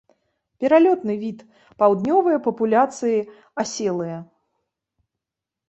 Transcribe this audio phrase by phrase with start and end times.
[0.61, 1.43] Пералётны від,
[1.83, 3.19] паўднёвыя папуляцыі
[3.65, 4.17] аселыя.